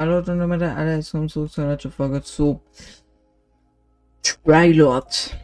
[0.00, 2.62] Hallo und damit alles zum zurück zur letzten Folge zu
[4.22, 5.36] Trilord.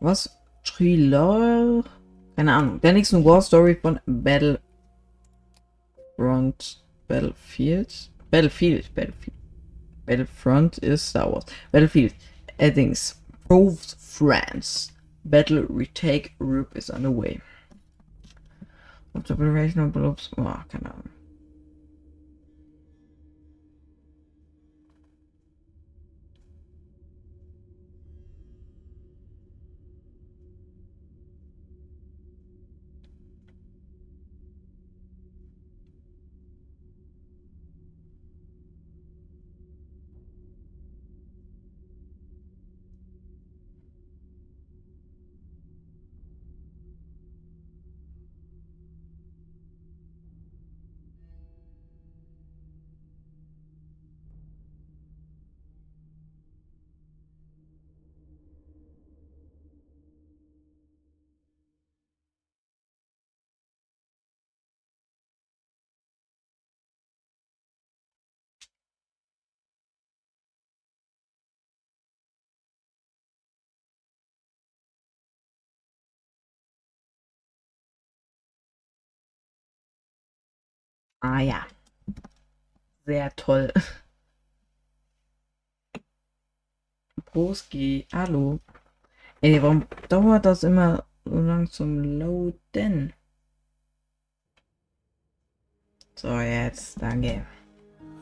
[0.00, 0.36] Was?
[0.64, 1.88] Trilord?
[2.34, 2.80] Keine Ahnung.
[2.80, 4.64] Der nächsten War Story von Battlefront
[7.06, 8.10] Battlefield?
[8.32, 8.92] Battlefield.
[8.96, 9.36] Battlefield.
[10.06, 11.46] Battlefront ist Star Wars.
[11.70, 12.12] Battlefield.
[12.58, 13.22] Eddings.
[13.46, 14.90] Proved France.
[15.22, 17.40] Battle Retake Roop is underway.
[19.14, 20.30] Observation of Blobs.
[20.36, 21.19] Oh, keine Ahnung.
[81.20, 81.66] Ah ja.
[83.06, 83.72] Sehr toll.
[87.32, 88.60] Broski, hallo.
[89.42, 93.12] Ey, warum dauert das immer so lang zum Loaden?
[96.14, 97.46] So, jetzt, danke.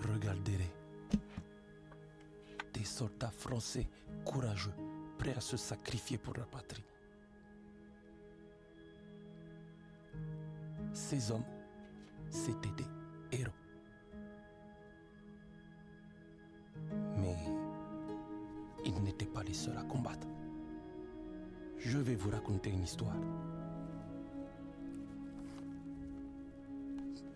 [0.03, 0.71] Regardez-les.
[2.75, 3.87] Des soldats français
[4.25, 4.75] courageux,
[5.19, 6.85] prêts à se sacrifier pour leur patrie.
[10.93, 11.45] Ces hommes,
[12.31, 12.87] c'étaient des
[13.39, 13.53] héros.
[17.17, 17.37] Mais
[18.85, 20.27] ils n'étaient pas les seuls à combattre.
[21.79, 23.17] Je vais vous raconter une histoire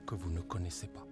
[0.07, 1.07] que vous ne connaissez pas.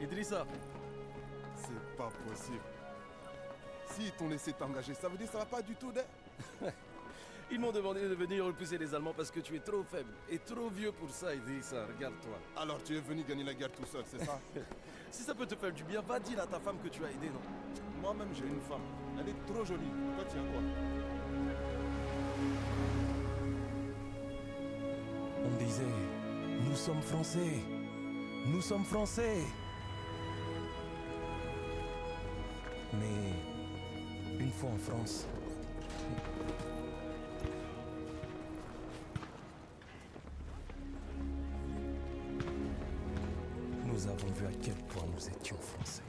[0.00, 0.46] Idrissa,
[1.56, 2.60] c'est pas possible.
[3.90, 6.00] S'ils t'ont laissé t'engager, ça veut dire que ça va pas du tout, de...
[7.50, 10.38] ils m'ont demandé de venir repousser les Allemands parce que tu es trop faible et
[10.38, 11.86] trop vieux pour ça, Idrissa.
[11.86, 12.38] Regarde-toi.
[12.56, 14.40] Alors tu es venu gagner la guerre tout seul, c'est ça?
[15.10, 17.10] Si ça peut te faire du bien, va dire à ta femme que tu as
[17.10, 17.40] aidé, non?
[18.02, 18.82] Moi-même, j'ai une femme.
[19.18, 19.86] Elle est trop jolie.
[20.14, 20.60] Toi, tu as quoi?
[25.44, 25.84] On disait,
[26.68, 27.62] nous sommes français.
[28.48, 29.38] Nous sommes français.
[32.92, 35.26] Mais une fois en France,
[43.84, 46.02] nous avons vu à quel point nous étions français.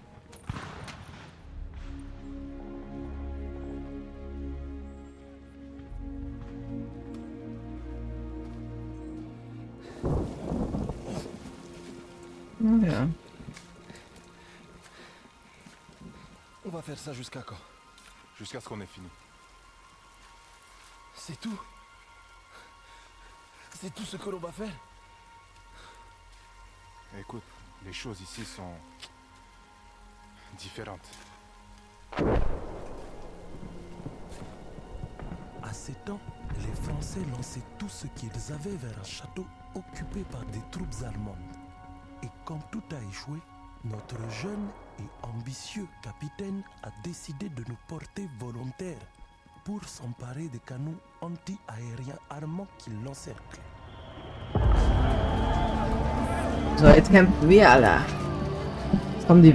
[16.87, 17.59] Faire ça jusqu'à quand
[18.39, 19.09] Jusqu'à ce qu'on ait fini.
[21.15, 21.59] C'est tout
[23.73, 24.71] C'est tout ce que l'on va faire
[27.19, 27.43] Écoute,
[27.83, 28.73] les choses ici sont
[30.57, 31.09] différentes.
[35.63, 36.21] À ces temps,
[36.61, 39.45] les Français lançaient tout ce qu'ils avaient vers un château
[39.75, 41.57] occupé par des troupes allemandes.
[42.23, 43.39] Et quand tout a échoué,
[43.91, 44.67] notre jeune
[44.99, 49.05] et ambitieux capitaine a décidé de nous porter volontaires
[49.65, 53.61] pour s'emparer des canons anti-aériens armants qui l'encerclent.
[56.77, 58.01] So, jetzt kämpfen wir alle.
[59.15, 59.51] Jetzt kommen die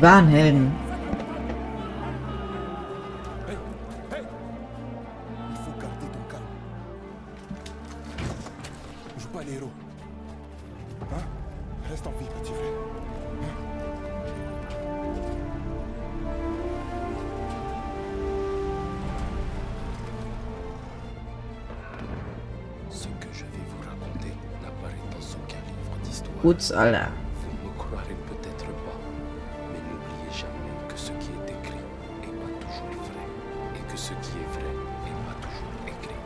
[35.41, 36.21] toujours écrit.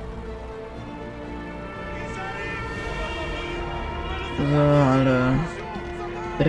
[4.37, 4.45] So,
[4.93, 5.27] Alter.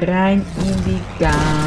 [0.08, 1.67] Rein in die Gang.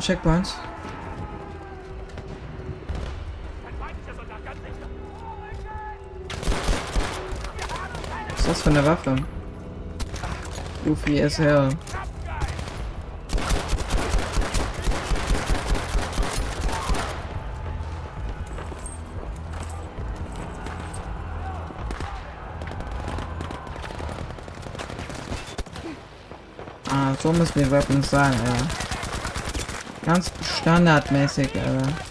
[0.00, 0.54] den Checkpoint.
[8.28, 9.16] Was ist das für eine Waffe?
[10.84, 11.68] Goofy as hell.
[26.92, 28.89] Ah, so müssen die Weapons sein, ja.
[30.60, 32.09] Standardmäßig, aber.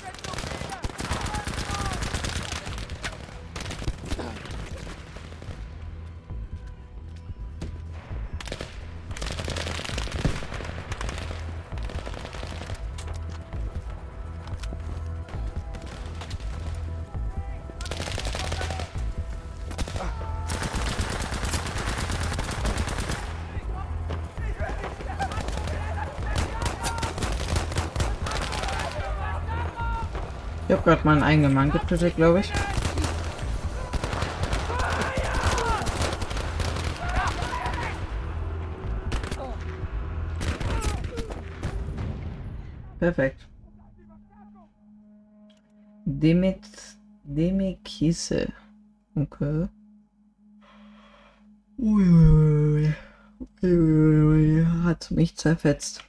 [30.70, 32.54] Ich hab grad meinen eigenen Mann getötet, glaube ich.
[43.00, 43.48] Perfekt.
[46.06, 46.60] Demet
[47.24, 48.54] Demekisse.
[49.16, 49.68] Okay.
[51.80, 52.94] Uiuiui.
[53.64, 54.68] Uiuiui.
[54.84, 56.04] Hat mich zerfetzt.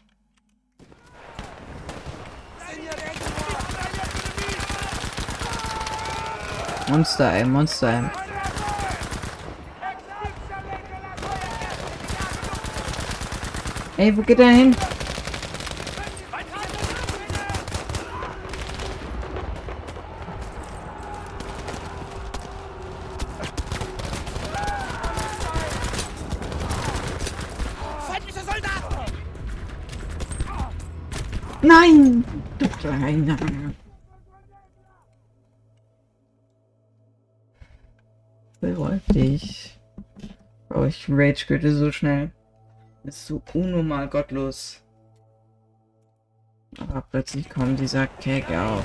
[6.91, 8.03] Monster, ey, Monster, ey.
[13.97, 14.77] Ey, wo geht er hin?
[31.63, 32.25] Nein!
[32.59, 33.37] Du Kleiner.
[41.13, 42.31] Rage quitte so schnell.
[43.05, 44.83] Ist so unnormal gottlos.
[46.79, 48.85] Aber plötzlich kommt dieser Keg auf.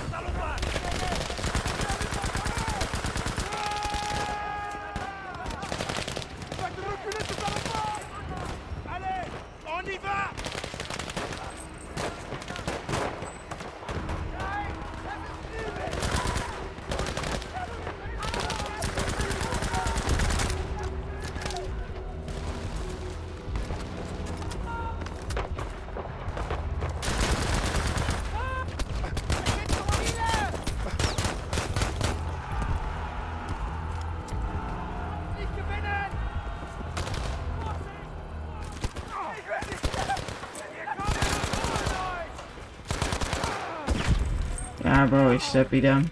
[45.05, 46.09] Yeah, bro, he's steppy down.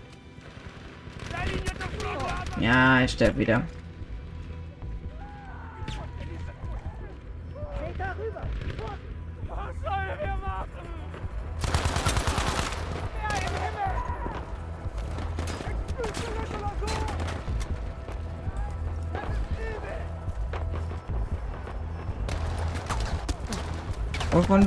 [2.59, 3.67] Yeah, he's steppy down.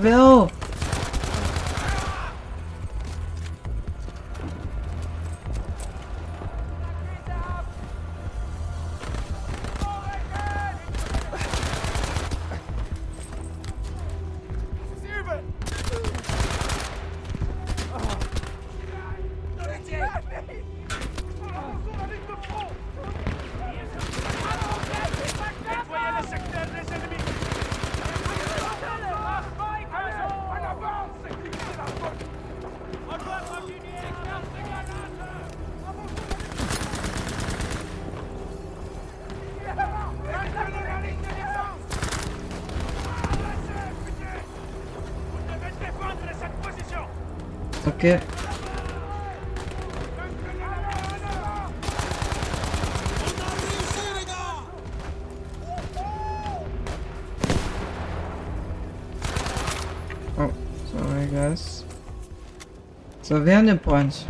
[0.04, 0.55] Ook.
[47.96, 48.20] Okay.
[60.36, 60.52] oh
[60.92, 61.84] sorry guys
[63.22, 64.26] so we are in the point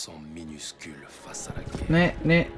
[0.00, 1.86] sont minuscules face à la guerre.
[1.90, 2.48] Mais, mais,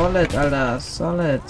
[0.00, 0.80] Solid, Alter.
[0.80, 1.42] Solid.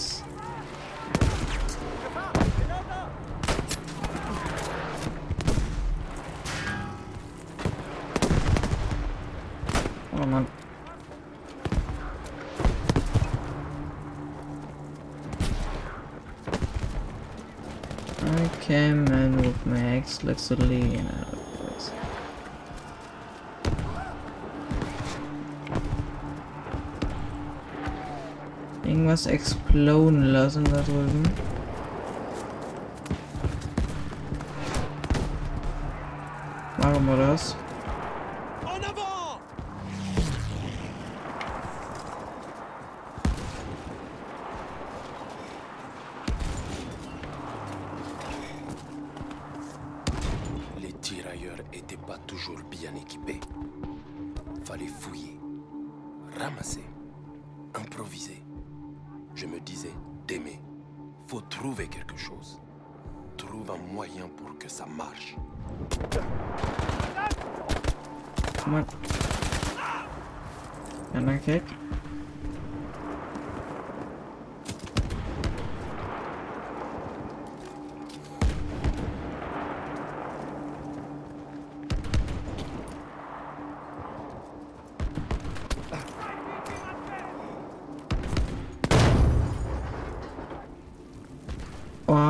[10.13, 10.47] Oh Mann.
[18.21, 21.07] I came in with my ex literally in
[29.11, 31.25] Irgendwas exploden lassen da drüben.
[36.79, 37.57] Machen wir das.
[38.63, 38.83] En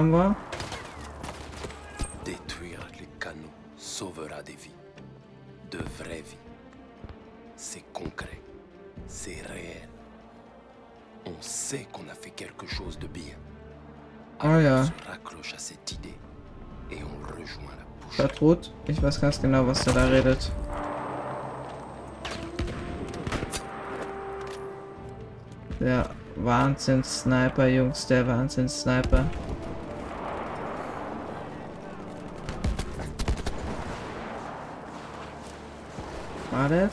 [0.08, 0.34] Wir?
[2.24, 4.74] Détruire les canaux sauvera des vies.
[5.70, 6.36] De vraies vies.
[7.56, 8.40] C'est concret.
[9.06, 9.88] C'est réel.
[11.26, 13.36] On sait qu'on a fait quelque chose de bien.
[14.38, 14.80] Ah ja.
[14.80, 16.16] on se raccroche à cette idée
[16.90, 18.16] et on rejoint la bouche.
[18.16, 20.50] Gertrud, ich weiß ganz genau, was der da redet.
[25.78, 29.24] Der Wahnsinns-Sniper, Jungs, der Wahnsinns-Sniper.
[36.50, 36.92] Wartet.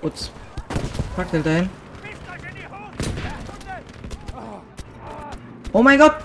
[0.00, 0.30] Putz.
[1.16, 1.70] Fackel dahin.
[5.72, 6.16] Oh mein Gott!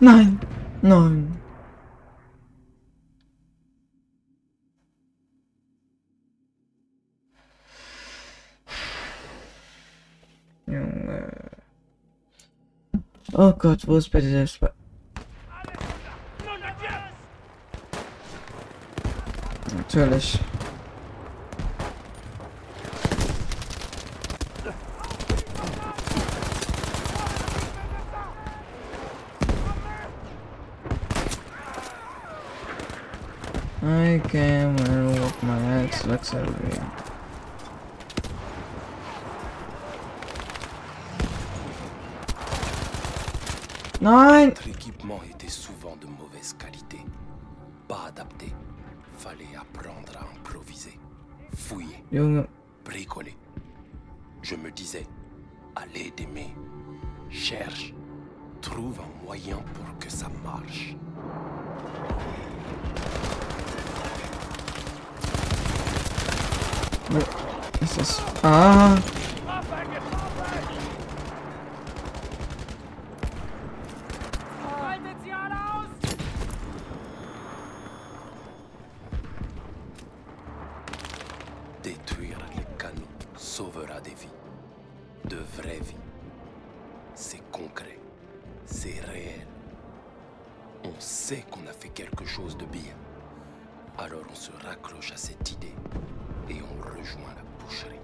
[0.00, 0.40] Nein!
[0.82, 1.38] Nein!
[10.66, 11.50] Junge.
[13.32, 14.81] Oh Gott, wo ist bitte der Sp
[19.94, 20.38] Natürlich.
[33.82, 36.48] I came in with my ex luxury.
[44.00, 44.46] Nein!
[44.46, 47.04] Notre équipement était souvent de mauvaise qualité.
[47.86, 48.54] Pas adapté.
[49.22, 50.98] Fallait apprendre à improviser.
[51.54, 52.02] Fouiller.
[52.84, 53.36] Bricoler.
[54.42, 55.06] Je me disais,
[55.76, 56.52] allez d'aimer,
[57.30, 57.94] cherche,
[58.60, 60.96] trouve un moyen pour que ça marche.
[68.42, 68.96] Ah!
[81.82, 83.02] Détruire les canaux
[83.36, 84.28] sauvera des vies.
[85.24, 85.96] De vraies vies.
[87.16, 87.98] C'est concret.
[88.66, 89.46] C'est réel.
[90.84, 92.94] On sait qu'on a fait quelque chose de bien.
[93.98, 95.74] Alors on se raccroche à cette idée
[96.48, 98.01] et on rejoint la boucherie.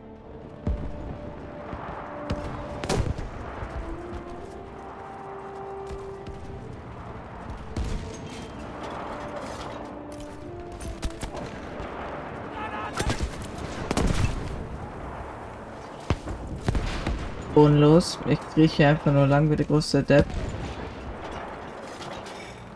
[17.69, 18.19] Bodenlos.
[18.27, 20.27] Ich kriege hier einfach nur lang wie der große Depp.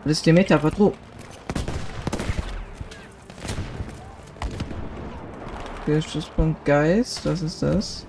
[0.05, 0.95] Das ist die Meta Vertrug.
[5.83, 8.07] Okay, Stützpunkt Geist, was ist das?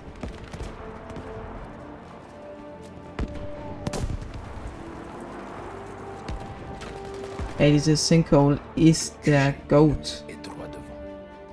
[7.58, 10.24] Ey, dieses Sinkhole ist der Goat.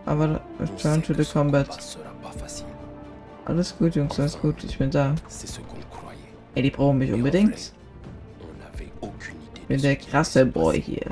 [0.05, 1.79] Aber return to the combat.
[3.45, 4.63] Alles gut, Jungs, alles gut.
[4.63, 5.15] Ich bin da.
[6.55, 7.74] Ey, die brauchen mich unbedingt.
[9.53, 11.05] Ich bin de der krasse Boy hier.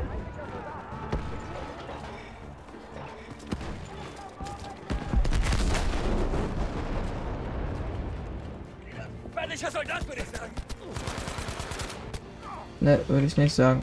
[12.82, 13.82] Ne, würde ich nicht sagen.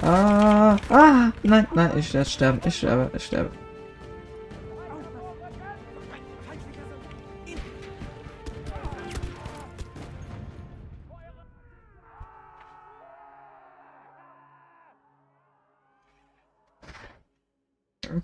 [0.00, 3.50] Ah, ah, nein, nein, ich werde sterben, ich sterbe, ich sterbe.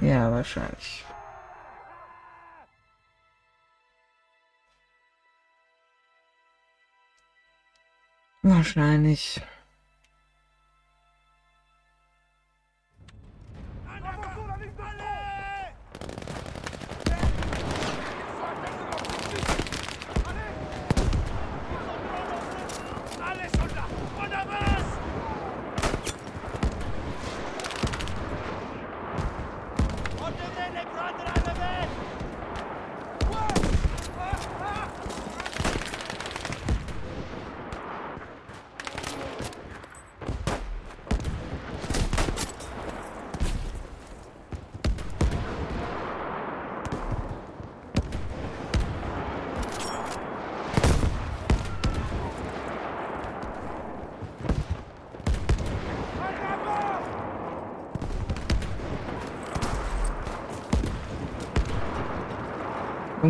[0.00, 1.04] Ja, wahrscheinlich.
[8.42, 9.42] Wahrscheinlich.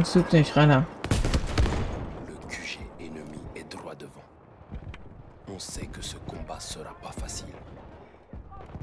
[0.03, 0.81] Rainer.
[2.29, 4.23] Le QG ennemi est droit devant.
[5.49, 7.53] On sait que ce combat sera pas facile.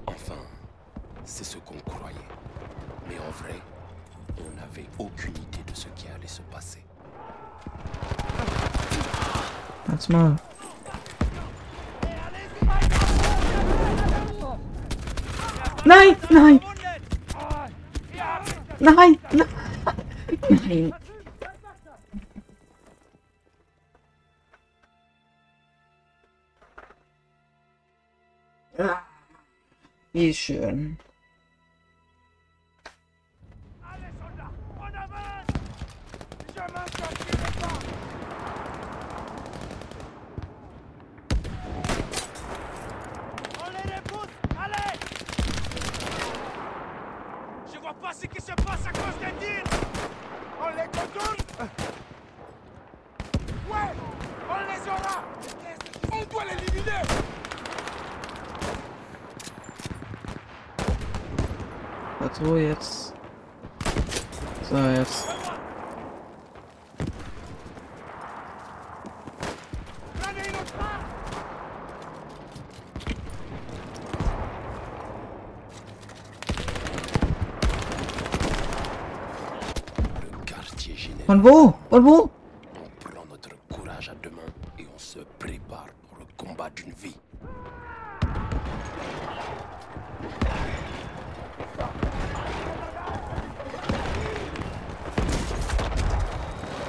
[0.08, 0.41] Enfin,
[1.23, 2.17] c'est ce qu'on croyait.
[3.08, 3.56] Mais en vrai,
[4.39, 6.84] on n'avait aucune idée de ce qui allait se passer.
[9.89, 10.36] Halt's mal.
[15.86, 16.60] Nein, nein,
[18.82, 20.91] nein, nein,
[50.88, 51.45] contourne!
[53.69, 53.91] Ouais!
[54.49, 55.23] On les aura!
[56.12, 57.35] On doit l'éliminer
[62.38, 63.13] So, jetzt.
[64.69, 65.26] So, jetzt.
[81.26, 81.74] Von wo?
[81.89, 82.35] Von wo?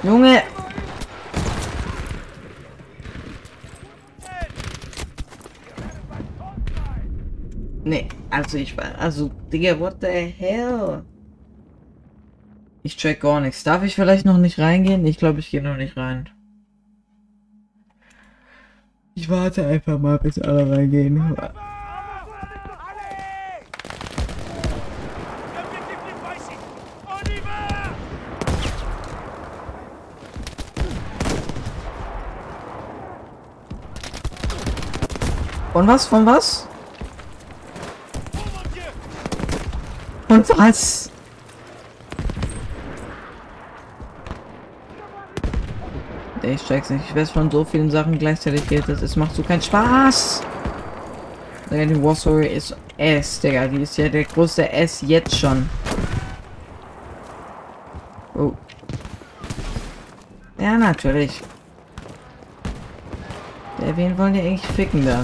[0.03, 0.43] Junge!
[7.83, 8.97] Nee, also ich war.
[8.99, 11.03] Also, Digga, what the hell?
[12.83, 13.63] Ich check gar nichts.
[13.63, 15.05] Darf ich vielleicht noch nicht reingehen?
[15.05, 16.29] Ich glaube, ich gehe noch nicht rein.
[19.15, 21.35] Ich warte einfach mal, bis alle reingehen.
[35.77, 36.07] Von was?
[36.07, 36.67] Von was?
[40.27, 41.11] Und was?
[46.41, 47.05] Ich check's nicht.
[47.07, 48.89] Ich weiß von so vielen Sachen gleichzeitig geht.
[48.89, 50.41] Das macht so keinen Spaß.
[51.69, 53.67] Digga, die War Story ist S, Digga.
[53.67, 55.69] Die ist ja der größte S jetzt schon.
[58.33, 58.53] Oh.
[60.57, 61.39] Ja, natürlich.
[63.79, 65.23] Der, wen wollen die eigentlich ficken da?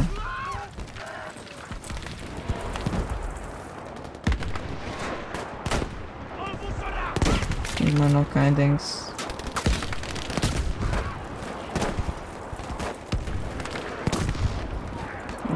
[7.94, 9.12] Immer noch kein Dings.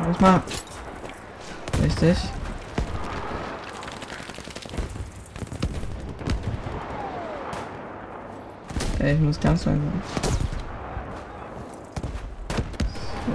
[0.08, 0.42] Muss mal.
[1.82, 2.18] Richtig.
[9.00, 10.02] Ey, ich muss ganz langsam.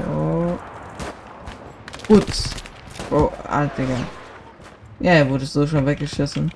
[0.04, 0.58] So.
[2.08, 2.26] Gut.
[3.10, 3.96] Oh, alt, Digga.
[5.00, 6.52] Ja, er wurde so schon weggeschissen.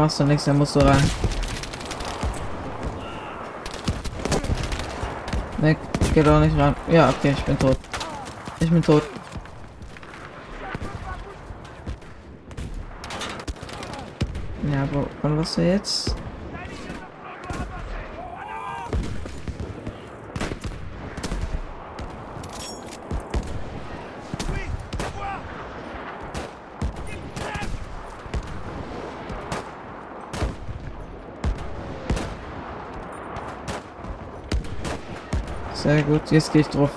[0.00, 1.10] Machst du nichts, da musst du rein.
[5.58, 5.76] Ne,
[6.14, 6.74] geht auch nicht ran.
[6.90, 7.76] Ja, okay, ich bin tot.
[8.60, 9.02] Ich bin tot.
[14.72, 16.14] Ja, aber von was du jetzt?
[35.90, 36.92] Sehr gut, jetzt gehe ich drauf.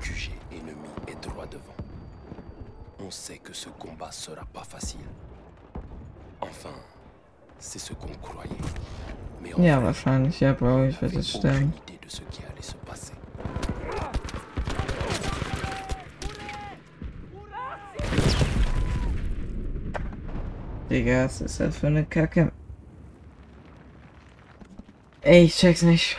[0.00, 1.76] QG ennemi est droit devant.
[3.00, 5.00] On sait que ce combat sera pas facile.
[6.40, 6.74] Enfin,
[7.58, 8.50] c'est ce qu'on croyait.
[9.42, 10.40] Mais en Ja, wahrscheinlich.
[10.40, 11.68] Ja, Bro, ich on werde n'avait jetzt sterben.
[11.68, 13.14] aucune idée de ce qui allait se passer.
[20.92, 22.52] Digga, was ist das für eine Kacke?
[25.22, 26.18] Ey, ich check's nicht.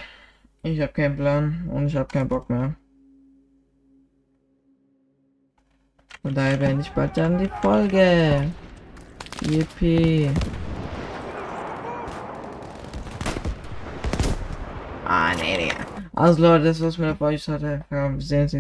[0.64, 2.74] Ich hab keinen Plan und ich hab keinen Bock mehr.
[6.24, 8.50] Von daher beende ich bald dann die Folge.
[9.42, 10.32] Yippie.
[15.06, 15.76] Ah, nee, Digga.
[16.16, 17.40] Also Leute, das war's mit der Folge.
[17.92, 18.52] Ja, wir sehen uns.